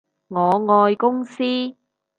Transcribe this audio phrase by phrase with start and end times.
[0.29, 1.43] 我愛公司